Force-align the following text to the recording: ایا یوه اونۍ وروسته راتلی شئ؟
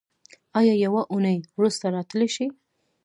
ایا 0.59 0.73
یوه 0.85 1.01
اونۍ 1.13 1.37
وروسته 1.57 1.85
راتلی 1.95 2.27
شئ؟ 2.35 2.47